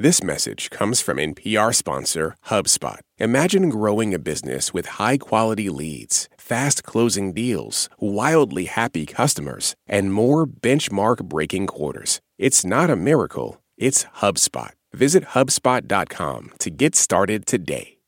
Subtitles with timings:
[0.00, 3.00] This message comes from NPR sponsor HubSpot.
[3.18, 10.10] Imagine growing a business with high quality leads, fast closing deals, wildly happy customers, and
[10.10, 12.22] more benchmark breaking quarters.
[12.38, 14.70] It's not a miracle, it's HubSpot.
[14.94, 17.98] Visit HubSpot.com to get started today.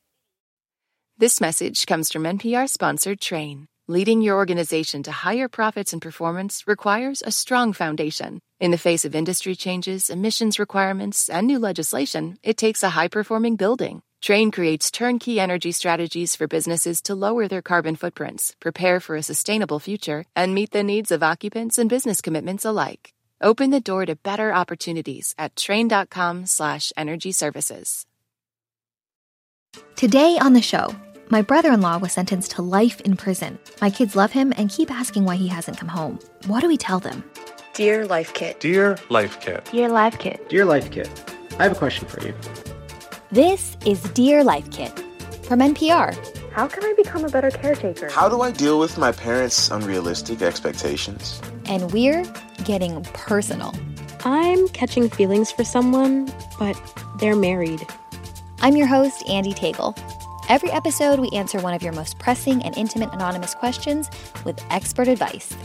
[1.18, 3.66] This message comes from NPR sponsored Trane.
[3.92, 8.40] Leading your organization to higher profits and performance requires a strong foundation.
[8.58, 13.08] In the face of industry changes, emissions requirements, and new legislation, it takes a high
[13.08, 14.00] performing building.
[14.22, 19.22] Trane creates turnkey energy strategies for businesses to lower their carbon footprints, prepare for a
[19.22, 23.12] sustainable future, and meet the needs of occupants and business commitments alike.
[23.42, 28.06] Open the door to better opportunities at trane.com/slash energy services.
[29.96, 30.94] Today on the show,
[31.32, 33.58] my brother in law was sentenced to life in prison.
[33.80, 36.18] My kids love him and keep asking why he hasn't come home.
[36.46, 37.24] What do we tell them?
[37.72, 38.60] Dear Life Kit.
[38.60, 39.66] Dear Life Kit.
[39.72, 40.46] Dear Life Kit.
[40.50, 41.08] Dear Life Kit.
[41.58, 42.34] I have a question for you.
[43.30, 44.92] This is Dear Life Kit
[45.44, 46.14] from NPR.
[46.52, 48.10] How can I become a better caretaker?
[48.10, 51.40] How do I deal with my parents' unrealistic expectations?
[51.64, 52.30] And we're
[52.64, 53.74] getting personal.
[54.26, 56.78] I'm catching feelings for someone, but
[57.20, 57.80] they're married.
[58.60, 59.96] I'm your host, Andy Tagle.
[60.52, 64.10] Every episode, we answer one of your most pressing and intimate anonymous questions
[64.44, 65.56] with expert advice.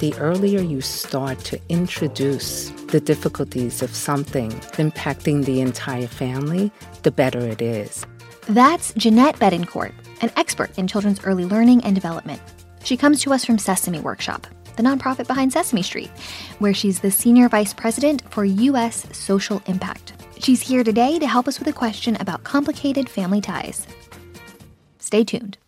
[0.00, 6.70] The earlier you start to introduce the difficulties of something impacting the entire family,
[7.04, 8.04] the better it is.
[8.42, 12.42] That's Jeanette Betancourt, an expert in children's early learning and development.
[12.84, 16.10] She comes to us from Sesame Workshop, the nonprofit behind Sesame Street,
[16.58, 19.06] where she's the Senior Vice President for U.S.
[19.16, 20.12] Social Impact.
[20.38, 23.86] She's here today to help us with a question about complicated family ties.
[25.04, 25.58] Stay tuned.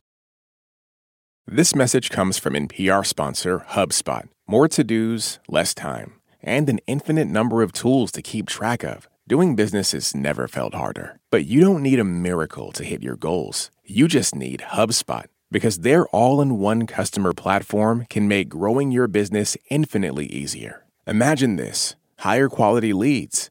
[1.46, 4.30] This message comes from NPR sponsor HubSpot.
[4.46, 9.10] More to dos, less time, and an infinite number of tools to keep track of.
[9.28, 11.18] Doing business has never felt harder.
[11.30, 13.70] But you don't need a miracle to hit your goals.
[13.84, 19.06] You just need HubSpot because their all in one customer platform can make growing your
[19.06, 20.86] business infinitely easier.
[21.06, 23.50] Imagine this higher quality leads,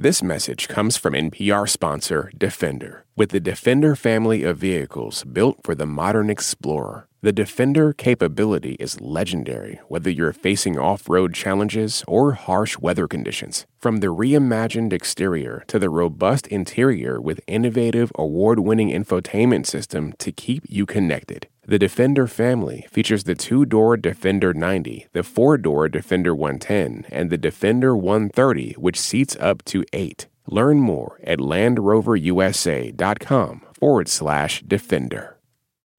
[0.00, 3.04] This message comes from NPR sponsor Defender.
[3.16, 9.00] With the Defender family of vehicles built for the modern explorer, the Defender capability is
[9.00, 13.66] legendary whether you're facing off road challenges or harsh weather conditions.
[13.80, 20.30] From the reimagined exterior to the robust interior with innovative award winning infotainment system to
[20.30, 21.48] keep you connected.
[21.68, 27.28] The Defender family features the two door Defender 90, the four door Defender 110, and
[27.28, 30.28] the Defender 130, which seats up to eight.
[30.46, 35.36] Learn more at LandRoverUSA.com forward slash Defender.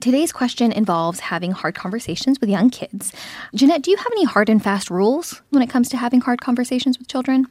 [0.02, 3.14] Today's question involves having hard conversations with young kids.
[3.54, 6.42] Jeanette, do you have any hard and fast rules when it comes to having hard
[6.42, 7.46] conversations with children?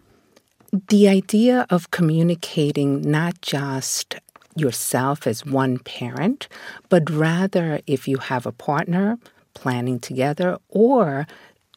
[0.88, 4.16] The idea of communicating not just
[4.60, 6.48] yourself as one parent,
[6.88, 9.18] but rather if you have a partner
[9.54, 11.26] planning together or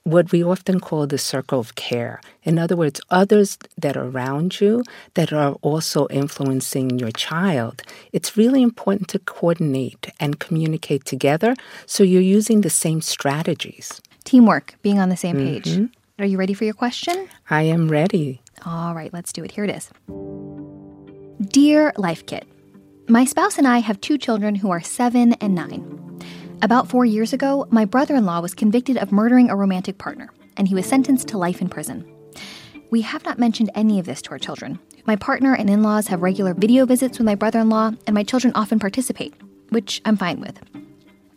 [0.03, 2.19] what we often call the circle of care.
[2.43, 4.83] In other words, others that are around you
[5.13, 7.83] that are also influencing your child.
[8.11, 11.55] It's really important to coordinate and communicate together
[11.85, 14.01] so you're using the same strategies.
[14.23, 15.69] Teamwork, being on the same page.
[15.69, 15.89] Mhm.
[16.17, 17.27] Are you ready for your question?
[17.49, 18.41] I am ready.
[18.65, 19.51] All right, let's do it.
[19.51, 19.89] Here it is.
[21.47, 22.45] Dear Life Kit,
[23.11, 26.21] my spouse and I have two children who are seven and nine.
[26.61, 30.29] About four years ago, my brother in law was convicted of murdering a romantic partner,
[30.55, 32.09] and he was sentenced to life in prison.
[32.89, 34.79] We have not mentioned any of this to our children.
[35.05, 38.13] My partner and in laws have regular video visits with my brother in law, and
[38.13, 39.33] my children often participate,
[39.71, 40.61] which I'm fine with.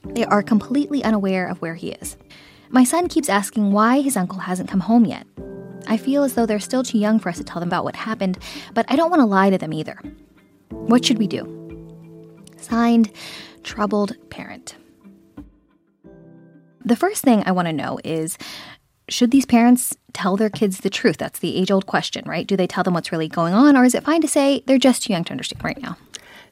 [0.05, 2.17] They are completely unaware of where he is.
[2.69, 5.27] My son keeps asking why his uncle hasn't come home yet.
[5.89, 7.97] I feel as though they're still too young for us to tell them about what
[7.97, 8.39] happened,
[8.75, 9.99] but I don't want to lie to them either.
[10.69, 11.64] What should we do?
[12.65, 13.13] Signed,
[13.63, 14.75] Troubled Parent.
[16.85, 18.37] The first thing I want to know is
[19.09, 21.19] should these parents tell their kids the truth?
[21.19, 22.47] That's the age old question, right?
[22.47, 24.79] Do they tell them what's really going on, or is it fine to say they're
[24.79, 25.97] just too young to understand right now?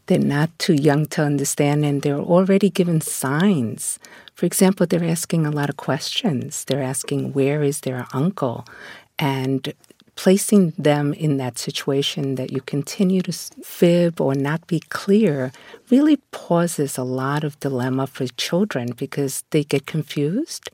[0.07, 3.99] They're not too young to understand, and they're already given signs.
[4.35, 6.65] For example, they're asking a lot of questions.
[6.65, 8.67] They're asking, Where is their uncle?
[9.19, 9.73] And
[10.17, 15.53] placing them in that situation that you continue to fib or not be clear
[15.91, 20.71] really pauses a lot of dilemma for children because they get confused.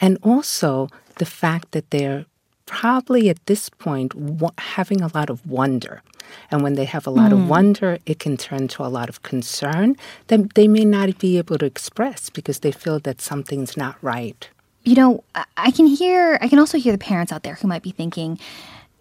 [0.00, 2.26] And also the fact that they're
[2.66, 4.14] probably at this point
[4.58, 6.02] having a lot of wonder.
[6.50, 7.34] And when they have a lot mm.
[7.34, 9.96] of wonder, it can turn to a lot of concern
[10.28, 14.48] that they may not be able to express because they feel that something's not right.
[14.84, 15.24] You know,
[15.56, 18.38] I can hear, I can also hear the parents out there who might be thinking,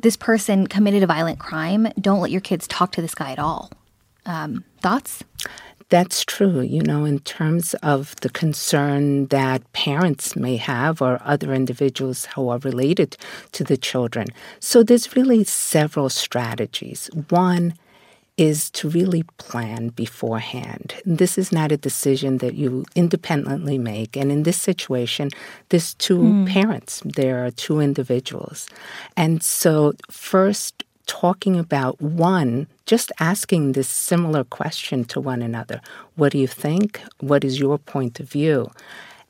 [0.02, 1.88] this person committed a violent crime.
[2.00, 3.72] Don't let your kids talk to this guy at all.
[4.26, 5.24] Um, thoughts?
[5.90, 11.54] That's true, you know, in terms of the concern that parents may have or other
[11.54, 13.18] individuals who are related
[13.52, 14.28] to the children.
[14.62, 17.10] So there's really several strategies.
[17.28, 17.74] One,
[18.38, 20.96] is to really plan beforehand.
[21.06, 24.16] This is not a decision that you independently make.
[24.16, 25.30] And in this situation,
[25.70, 26.50] there's two mm.
[26.50, 28.68] parents, there are two individuals.
[29.18, 35.82] And so, first, talking about one, just asking this similar question to one another
[36.16, 37.02] What do you think?
[37.20, 38.72] What is your point of view?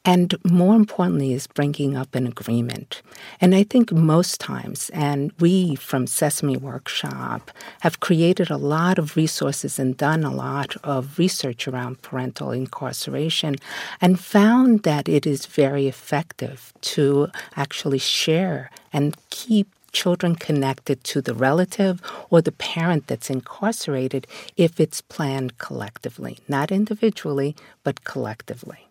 [0.04, 3.04] And more importantly, is bringing up an agreement.
[3.40, 7.52] And I think most times, and we from Sesame Workshop
[7.82, 13.58] have created a lot of resources and done a lot of research around parental incarceration
[14.02, 21.22] and found that it is very effective to actually share and keep children connected to
[21.22, 24.26] the relative or the parent that's incarcerated
[24.58, 28.88] if it's planned collectively, not individually, but collectively.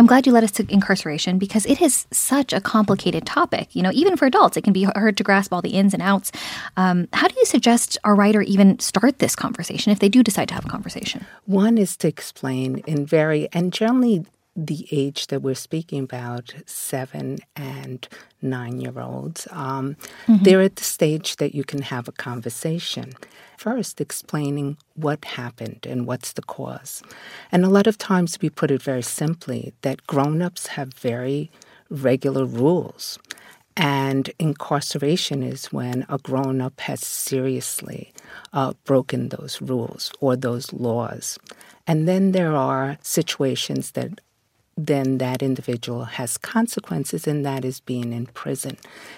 [0.00, 3.76] I'm glad you led us to incarceration because it is such a complicated topic.
[3.76, 6.02] You know, even for adults, it can be hard to grasp all the ins and
[6.02, 6.32] outs.
[6.78, 10.48] Um, how do you suggest our writer even start this conversation if they do decide
[10.48, 11.26] to have a conversation?
[11.44, 14.24] One is to explain in very, and generally
[14.56, 18.08] the age that we're speaking about, seven and
[18.42, 20.42] nine year olds, um, mm-hmm.
[20.42, 23.12] they're at the stage that you can have a conversation.
[23.56, 27.02] First, explaining what happened and what's the cause.
[27.52, 31.50] And a lot of times we put it very simply that grown ups have very
[31.90, 33.18] regular rules.
[33.76, 38.12] And incarceration is when a grown up has seriously
[38.52, 41.38] uh, broken those rules or those laws.
[41.86, 44.20] And then there are situations that
[44.86, 48.76] then that individual has consequences, and that is being in prison.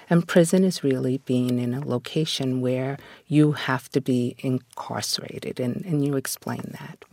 [0.08, 5.84] And prison is really being in a location where you have to be incarcerated, and,
[5.84, 7.04] and you explain that.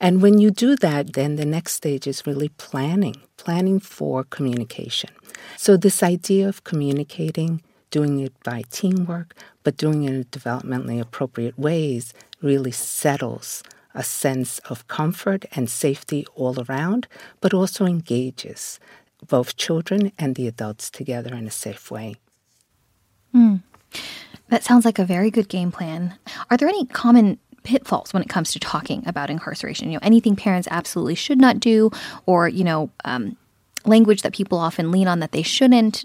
[0.00, 5.10] And when you do that, then the next stage is really planning, planning for communication.
[5.56, 11.58] So, this idea of communicating, doing it by teamwork, but doing it in developmentally appropriate
[11.58, 13.62] ways really settles
[13.94, 17.06] a sense of comfort and safety all around,
[17.40, 18.80] but also engages
[19.26, 22.16] both children and the adults together in a safe way.
[23.34, 23.62] Mm.
[24.48, 26.18] That sounds like a very good game plan.
[26.50, 29.88] Are there any common pitfalls when it comes to talking about incarceration?
[29.88, 31.90] You know, anything parents absolutely should not do,
[32.26, 33.36] or you know, um,
[33.84, 36.04] language that people often lean on that they shouldn't.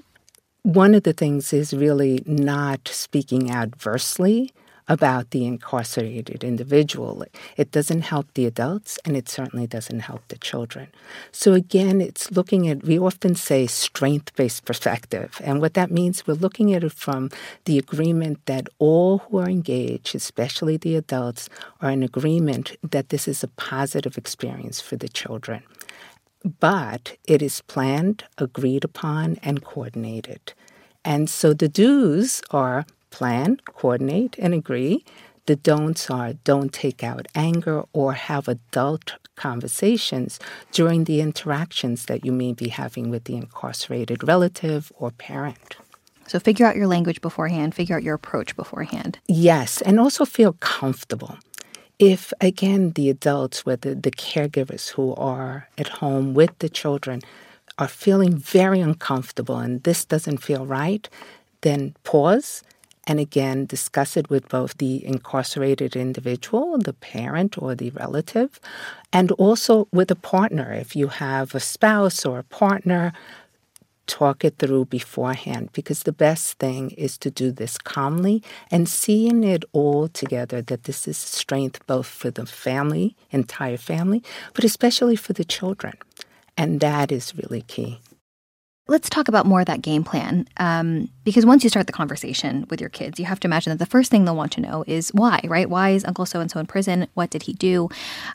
[0.64, 4.54] One of the things is really not speaking adversely
[4.88, 7.24] about the incarcerated individual.
[7.58, 10.88] It doesn't help the adults and it certainly doesn't help the children.
[11.32, 15.42] So, again, it's looking at, we often say strength based perspective.
[15.44, 17.30] And what that means, we're looking at it from
[17.66, 21.50] the agreement that all who are engaged, especially the adults,
[21.82, 25.64] are in agreement that this is a positive experience for the children.
[26.60, 30.54] But it is planned, agreed upon, and coordinated.
[31.04, 35.04] And so the do's are plan, coordinate, and agree.
[35.46, 40.40] The don'ts are don't take out anger or have adult conversations
[40.72, 45.78] during the interactions that you may be having with the incarcerated relative or parent.
[46.28, 49.20] So figure out your language beforehand, figure out your approach beforehand.
[49.28, 51.38] Yes, and also feel comfortable.
[52.00, 57.22] If, again, the adults, whether the caregivers who are at home with the children,
[57.80, 61.08] are feeling very uncomfortable and this doesn't feel right,
[61.62, 62.64] then pause
[63.08, 68.60] and again discuss it with both the incarcerated individual, the parent or the relative,
[69.14, 70.74] and also with a partner.
[70.74, 73.14] If you have a spouse or a partner,
[74.08, 79.44] talk it through beforehand because the best thing is to do this calmly and seeing
[79.44, 84.24] it all together that this is strength both for the family, entire family,
[84.54, 85.94] but especially for the children.
[86.58, 88.00] And that is really key.
[88.88, 90.48] Let's talk about more of that game plan.
[90.58, 93.80] Um, because once you start the conversation with your kids, you have to imagine that
[93.80, 95.70] the first thing they'll want to know is why, right?
[95.70, 97.08] Why is Uncle so and so in prison?
[97.14, 97.90] What did he do?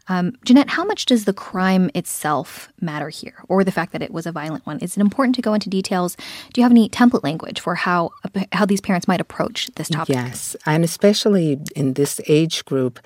[0.08, 4.12] Um, Jeanette, how much does the crime itself matter here, or the fact that it
[4.12, 4.78] was a violent one?
[4.80, 6.16] Is it important to go into details?
[6.52, 8.10] Do you have any template language for how
[8.52, 10.14] how these parents might approach this topic?
[10.14, 13.00] Yes, and especially in this age group,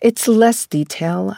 [0.00, 1.36] it's less detail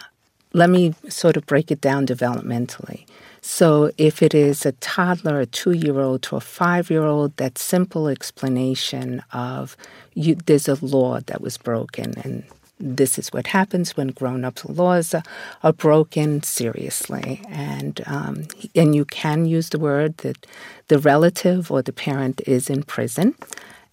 [0.53, 3.07] let me sort of break it down developmentally.
[3.41, 7.37] So, if it is a toddler, a two year old to a five year old,
[7.37, 9.77] that simple explanation of
[10.15, 12.45] you, there's a law that was broken, and
[12.81, 15.23] this is what happens when grown up laws are,
[15.63, 17.43] are, broken seriously.
[17.49, 20.47] And, um, and you can use the word that
[20.89, 23.35] the relative or the parent is in prison.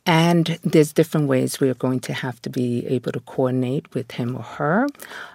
[0.06, 4.12] And there's different ways we are going to have to be able to coordinate with
[4.12, 4.88] him or her.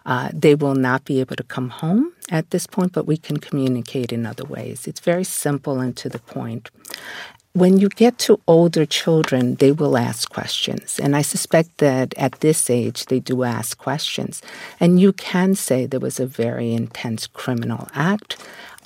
[0.07, 3.39] Uh, they will not be able to come home at this point, but we can
[3.39, 4.87] communicate in other ways.
[4.87, 6.71] It's very simple and to the point.
[7.53, 11.01] When you get to older children, they will ask questions.
[11.01, 14.41] And I suspect that at this age, they do ask questions.
[14.79, 18.37] And you can say there was a very intense criminal act.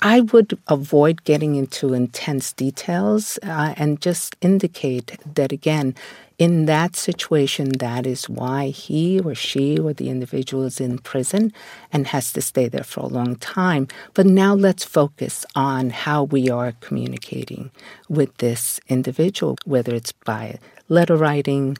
[0.05, 5.95] I would avoid getting into intense details uh, and just indicate that, again,
[6.37, 11.51] in that situation, that is why he or she or the individual is in prison
[11.91, 13.87] and has to stay there for a long time.
[14.13, 17.71] But now let's focus on how we are communicating
[18.07, 21.79] with this individual, whether it's by letter writing,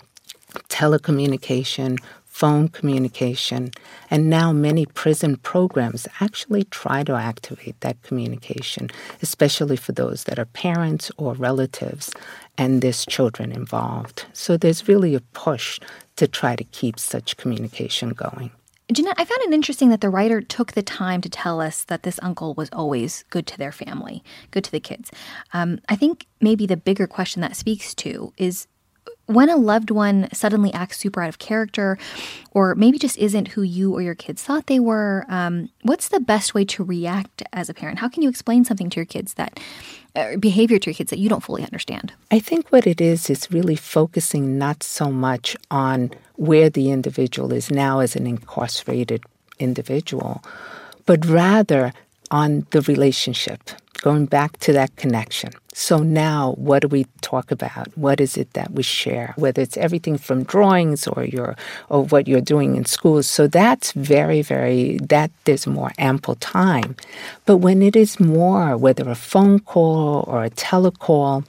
[0.67, 1.99] telecommunication,
[2.35, 3.71] phone communication,
[4.11, 8.89] and now many prison programs actually try to activate that communication,
[9.21, 12.11] especially for those that are parents or relatives
[12.57, 14.25] and there's children involved.
[14.33, 15.79] So there's really a push
[16.17, 18.51] to try to keep such communication going.
[18.91, 22.03] Jeanette, I found it interesting that the writer took the time to tell us that
[22.03, 25.09] this uncle was always good to their family, good to the kids.
[25.53, 28.67] Um, I think maybe the bigger question that speaks to is
[29.27, 31.97] when a loved one suddenly acts super out of character
[32.51, 36.19] or maybe just isn't who you or your kids thought they were, um, what's the
[36.19, 37.99] best way to react as a parent?
[37.99, 39.59] How can you explain something to your kids that
[40.15, 42.13] uh, behavior to your kids that you don't fully understand?
[42.31, 47.51] I think what it is is really focusing not so much on where the individual
[47.51, 49.23] is now as an incarcerated
[49.59, 50.43] individual,
[51.05, 51.93] but rather
[52.31, 53.59] on the relationship,
[54.05, 55.49] going back to that connection.
[55.73, 57.87] So now, what do we talk about?
[57.97, 59.33] What is it that we share?
[59.35, 61.55] Whether it's everything from drawings or your
[61.89, 63.25] or what you're doing in schools.
[63.27, 66.95] So that's very, very that there's more ample time.
[67.47, 71.43] But when it is more, whether a phone call or a telecall,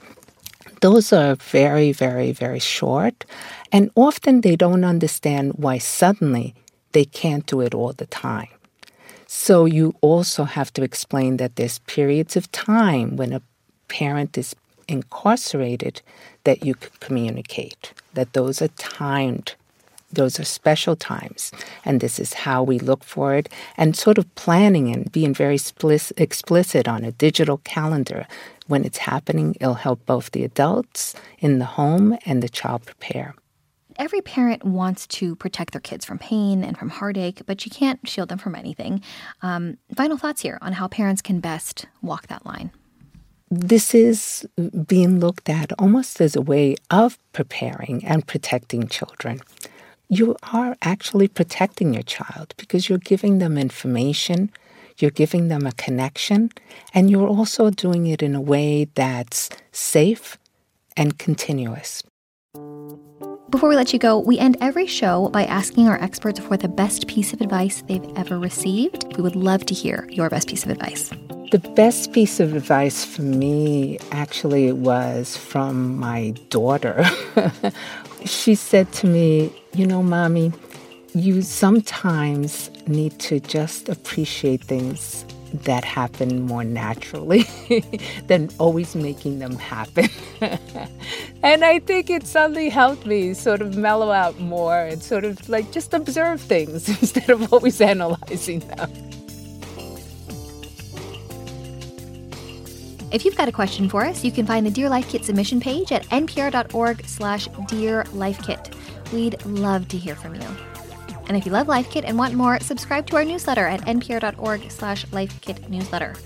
[0.81, 3.23] those are very, very, very short.
[3.71, 6.55] And often they don't understand why suddenly
[6.93, 8.56] they can't do it all the time.
[9.27, 13.41] So you also have to explain that there's periods of time when a
[13.89, 14.55] parent is
[14.87, 16.01] incarcerated
[16.45, 19.55] that you can communicate, that those are timed.
[20.13, 21.51] Those are special times,
[21.83, 25.55] and this is how we look for it, and sort of planning and being very
[25.55, 28.25] explicit on a digital calendar.
[28.67, 33.35] When it's happening, it'll help both the adults in the home and the child prepare.
[33.97, 38.07] Every parent wants to protect their kids from pain and from heartache, but you can't
[38.07, 39.01] shield them from anything.
[39.41, 42.71] Um, final thoughts here on how parents can best walk that line
[43.49, 44.47] this is
[44.87, 49.39] being looked at almost as a way of preparing and protecting children.
[50.09, 54.51] You are actually protecting your child because you're giving them information,
[54.97, 56.49] you're giving them a connection,
[56.93, 60.37] and you're also doing it in a way that's safe
[60.95, 62.03] and continuous.
[63.49, 66.67] Before we let you go, we end every show by asking our experts for the
[66.67, 69.15] best piece of advice they've ever received.
[69.15, 71.11] We would love to hear your best piece of advice.
[71.51, 77.05] The best piece of advice for me actually was from my daughter.
[78.25, 80.51] she said to me, You know, mommy,
[81.15, 85.23] you sometimes need to just appreciate things
[85.53, 87.45] that happen more naturally
[88.27, 90.09] than always making them happen.
[91.43, 95.47] and I think it suddenly helped me sort of mellow out more and sort of
[95.49, 98.91] like just observe things instead of always analyzing them.
[103.09, 105.61] If you've got a question for us, you can find the Dear Life Kit submission
[105.61, 108.75] page at npr.org slash Dear Life Kit.
[109.13, 110.76] We'd love to hear from you.
[111.27, 114.71] And if you love Life Kit and want more, subscribe to our newsletter at npr.org
[114.71, 116.17] slash lifekitnewsletter.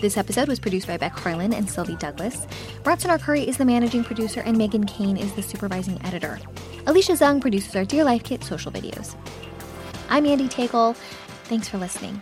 [0.00, 2.46] This episode was produced by Beck Harlan and Sylvie Douglis.
[2.82, 6.38] Bronson Arcuri is the managing producer, and Megan Kane is the supervising editor.
[6.86, 9.14] Alicia Zung produces our Dear Life Kit social videos.
[10.10, 10.94] I'm Andy Tagle.
[11.44, 12.20] Thanks for listening.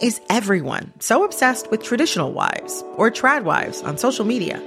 [0.00, 4.62] Is everyone so obsessed with traditional wives or trad wives on social media?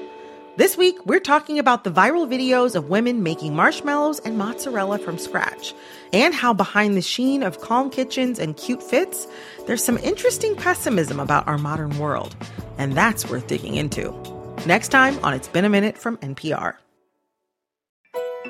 [0.58, 5.18] This week, we're talking about the viral videos of women making marshmallows and mozzarella from
[5.18, 5.74] scratch,
[6.12, 9.25] and how behind the sheen of calm kitchens and cute fits,
[9.66, 12.36] there's some interesting pessimism about our modern world.
[12.78, 14.13] And that's worth digging into.
[14.68, 16.75] Next time on It's Been a Minute from NPR.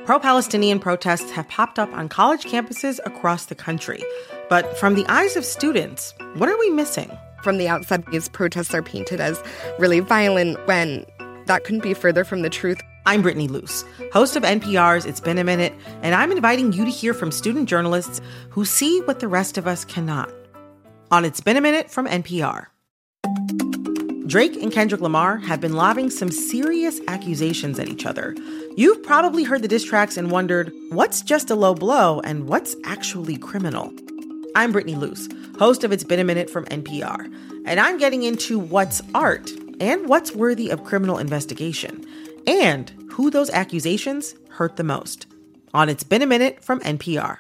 [0.06, 4.04] Pro Palestinian protests have popped up on college campuses across the country.
[4.50, 7.10] But from the eyes of students, what are we missing?
[7.44, 9.42] From the outside, these protests are painted as
[9.80, 11.06] really violent when
[11.46, 12.80] that couldn't be further from the truth.
[13.06, 16.92] I'm Brittany Luce, host of NPR's It's Been a Minute, and I'm inviting you to
[16.92, 20.32] hear from student journalists who see what the rest of us cannot.
[21.12, 22.68] On It's Been a Minute from NPR.
[24.28, 28.36] Drake and Kendrick Lamar have been lobbing some serious accusations at each other.
[28.76, 32.76] You've probably heard the diss tracks and wondered what's just a low blow and what's
[32.86, 33.94] actually criminal.
[34.56, 37.26] I'm Brittany Luce, host of It's Been a Minute from NPR,
[37.66, 42.06] and I'm getting into what's art and what's worthy of criminal investigation,
[42.46, 45.26] and who those accusations hurt the most.
[45.74, 47.40] On It's Been a Minute from NPR.